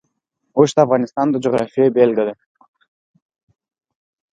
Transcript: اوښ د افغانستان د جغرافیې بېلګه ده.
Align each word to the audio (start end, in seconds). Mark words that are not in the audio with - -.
اوښ 0.57 0.69
د 0.75 0.77
افغانستان 0.85 1.27
د 1.31 1.35
جغرافیې 1.43 1.93
بېلګه 1.95 2.23
ده. 2.27 2.35